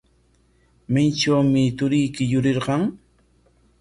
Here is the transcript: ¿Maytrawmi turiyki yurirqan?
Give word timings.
¿Maytrawmi 0.93 1.63
turiyki 1.77 2.23
yurirqan? 2.31 2.83